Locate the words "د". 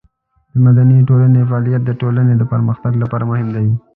0.51-0.53, 1.87-1.91, 2.37-2.43